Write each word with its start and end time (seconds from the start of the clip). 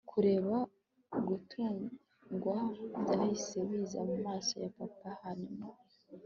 kureba 0.09 0.55
gutungurwa 1.27 2.55
byahise 3.01 3.57
biza 3.69 3.99
mumaso 4.09 4.53
ya 4.63 4.69
papa. 4.77 5.09
hanyuma 5.23 5.65